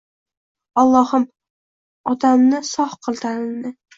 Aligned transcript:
Olloxim 0.83 1.27
otamni 2.13 2.63
sog 2.73 2.97
qil 3.09 3.21
tanini 3.27 3.75